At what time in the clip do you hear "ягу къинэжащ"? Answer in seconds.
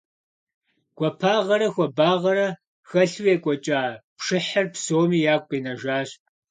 5.33-6.09